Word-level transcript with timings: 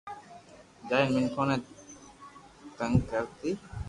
جائين 0.87 1.07
مينکون 1.13 1.47
ني 1.49 1.55
تيگ 2.77 2.93
ڪرتي 3.09 3.49